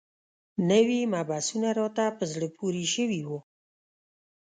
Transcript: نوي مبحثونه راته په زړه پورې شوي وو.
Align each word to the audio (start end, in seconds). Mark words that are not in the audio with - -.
نوي 0.69 1.01
مبحثونه 1.13 1.69
راته 1.79 2.05
په 2.17 2.23
زړه 2.33 2.47
پورې 2.57 2.85
شوي 2.93 3.21
وو. 3.27 3.39